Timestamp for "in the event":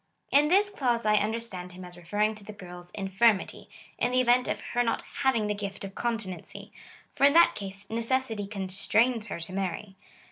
3.99-4.47